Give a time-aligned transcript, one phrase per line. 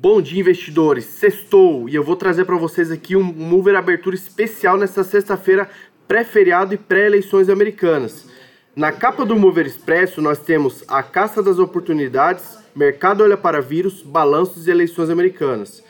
[0.00, 1.06] Bom dia, investidores.
[1.06, 5.68] Sextou e eu vou trazer para vocês aqui um mover abertura especial nessa sexta-feira,
[6.06, 8.30] pré-feriado e pré-eleições americanas.
[8.76, 14.00] Na capa do Mover Expresso, nós temos a caça das oportunidades, mercado olha para vírus,
[14.00, 15.82] balanços e eleições americanas.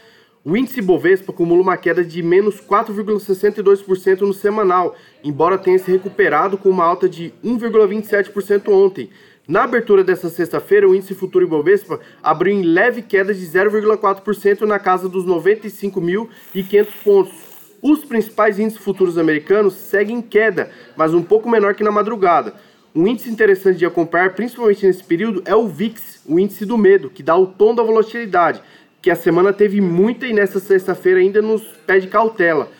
[0.42, 6.56] O índice Bovespa acumula uma queda de menos 4,62% no semanal, embora tenha se recuperado
[6.56, 9.10] com uma alta de 1,27% ontem,
[9.48, 14.78] na abertura dessa sexta-feira, o índice futuro Ibovespa abriu em leve queda de 0,4% na
[14.78, 17.32] casa dos 95.500 pontos.
[17.80, 22.56] Os principais índices futuros americanos seguem em queda, mas um pouco menor que na madrugada.
[22.94, 27.08] Um índice interessante de acompanhar, principalmente nesse período, é o VIX, o índice do medo,
[27.08, 28.60] que dá o tom da volatilidade,
[29.00, 32.70] que a semana teve muita e nessa sexta-feira ainda nos pede cautela.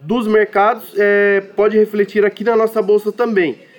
[0.00, 3.69] Dos mercados, é, pode refletir aqui na nossa bolsa também.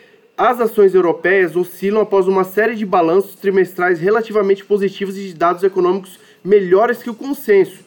[0.43, 5.61] As ações europeias oscilam após uma série de balanços trimestrais relativamente positivos e de dados
[5.61, 7.85] econômicos melhores que o consenso.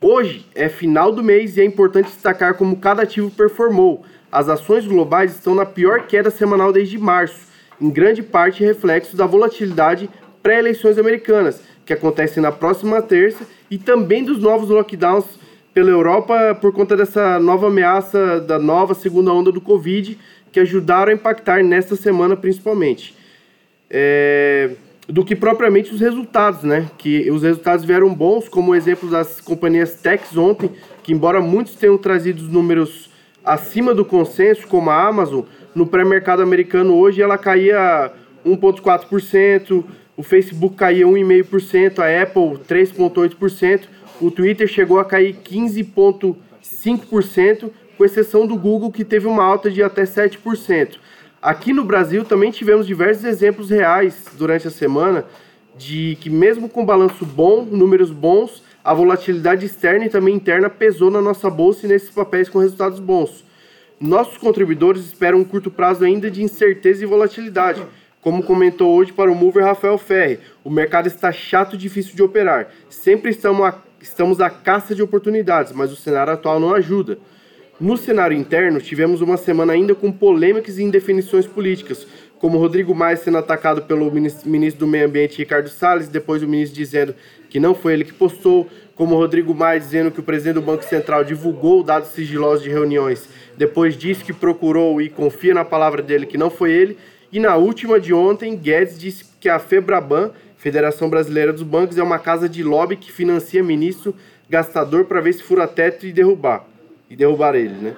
[0.00, 4.02] Hoje é final do mês e é importante destacar como cada ativo performou.
[4.32, 7.40] As ações globais estão na pior queda semanal desde março,
[7.78, 10.08] em grande parte reflexo da volatilidade
[10.42, 15.38] pré-eleições americanas, que acontecem na próxima terça, e também dos novos lockdowns
[15.74, 20.18] pela Europa por conta dessa nova ameaça da nova segunda onda do Covid,
[20.52, 23.14] que ajudaram a impactar nesta semana principalmente.
[23.88, 24.70] É,
[25.08, 26.88] do que propriamente os resultados, né?
[26.96, 30.70] Que os resultados vieram bons, como o exemplo das companhias techs ontem,
[31.02, 33.10] que embora muitos tenham trazido os números
[33.44, 38.12] acima do consenso, como a Amazon, no pré-mercado americano hoje ela caía
[38.44, 39.84] 1,4%,
[40.16, 43.88] o Facebook caía 1,5%, a Apple 3,8%,
[44.20, 47.70] o Twitter chegou a cair 15,5%,
[48.00, 50.96] com exceção do Google, que teve uma alta de até 7%.
[51.42, 55.26] Aqui no Brasil também tivemos diversos exemplos reais durante a semana
[55.76, 61.10] de que, mesmo com balanço bom, números bons, a volatilidade externa e também interna pesou
[61.10, 63.44] na nossa bolsa e nesses papéis com resultados bons.
[64.00, 67.82] Nossos contribuidores esperam um curto prazo ainda de incerteza e volatilidade.
[68.22, 72.22] Como comentou hoje para o mover Rafael Ferri, o mercado está chato e difícil de
[72.22, 72.70] operar.
[72.88, 77.18] Sempre estamos a, estamos à caça de oportunidades, mas o cenário atual não ajuda.
[77.80, 82.06] No cenário interno, tivemos uma semana ainda com polêmicas e indefinições políticas,
[82.38, 86.76] como Rodrigo Maia sendo atacado pelo ministro do Meio Ambiente Ricardo Salles, depois o ministro
[86.76, 87.14] dizendo
[87.48, 90.84] que não foi ele que postou, como Rodrigo Maia dizendo que o presidente do Banco
[90.84, 93.26] Central divulgou dados sigilosos de reuniões,
[93.56, 96.98] depois disse que procurou e confia na palavra dele que não foi ele,
[97.32, 102.02] e na última de ontem, Guedes disse que a FEBRABAN, Federação Brasileira dos Bancos, é
[102.02, 104.14] uma casa de lobby que financia ministro
[104.50, 106.68] gastador para ver se fura teto e derrubar
[107.10, 107.96] e derrubar ele, né?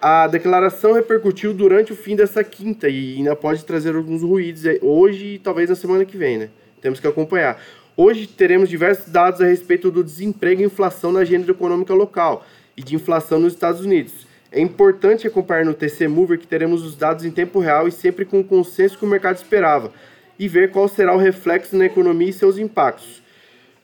[0.00, 5.34] A declaração repercutiu durante o fim dessa quinta e ainda pode trazer alguns ruídos hoje
[5.34, 6.48] e talvez na semana que vem, né?
[6.80, 7.60] Temos que acompanhar.
[7.96, 12.44] Hoje teremos diversos dados a respeito do desemprego e inflação na agenda econômica local
[12.76, 14.26] e de inflação nos Estados Unidos.
[14.50, 18.24] É importante acompanhar no TC Mover que teremos os dados em tempo real e sempre
[18.24, 19.92] com o consenso que o mercado esperava
[20.38, 23.22] e ver qual será o reflexo na economia e seus impactos.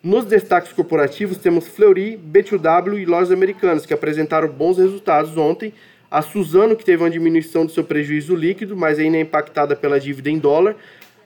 [0.03, 5.75] Nos destaques corporativos temos Fleury, B2W e lojas americanas, que apresentaram bons resultados ontem.
[6.11, 10.01] A Suzano, que teve uma diminuição do seu prejuízo líquido, mas ainda é impactada pela
[10.01, 10.75] dívida em dólar.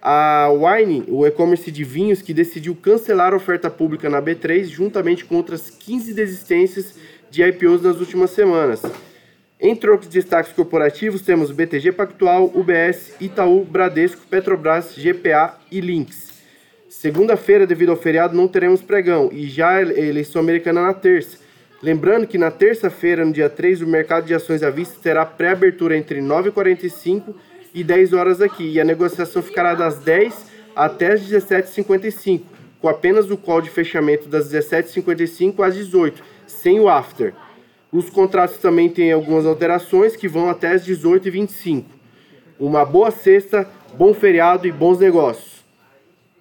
[0.02, 5.24] A Wine, o e-commerce de vinhos, que decidiu cancelar a oferta pública na B3, juntamente
[5.24, 6.98] com outras 15 desistências
[7.30, 8.82] de IPOs nas últimas semanas.
[9.60, 16.33] Entre outros destaques corporativos, temos BTG Pactual, UBS, Itaú, Bradesco, Petrobras, GPA e Links.
[17.00, 21.36] Segunda-feira, devido ao feriado, não teremos pregão e já eleição americana na terça.
[21.82, 25.98] Lembrando que na terça-feira, no dia 3, o mercado de ações à vista terá pré-abertura
[25.98, 27.34] entre 9h45
[27.74, 32.42] e 10 horas aqui, e a negociação ficará das 10 até as 17h55,
[32.80, 37.34] com apenas o call de fechamento das 17h55 às 18 sem o after.
[37.92, 41.84] Os contratos também têm algumas alterações que vão até as 18h25.
[42.58, 43.68] Uma boa sexta,
[43.98, 45.53] bom feriado e bons negócios.